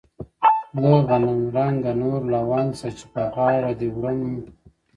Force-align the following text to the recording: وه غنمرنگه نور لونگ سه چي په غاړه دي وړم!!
وه 0.81 0.97
غنمرنگه 1.09 1.93
نور 2.01 2.21
لونگ 2.33 2.69
سه 2.79 2.87
چي 2.97 3.05
په 3.13 3.21
غاړه 3.33 3.71
دي 3.79 3.89
وړم!! 3.97 4.19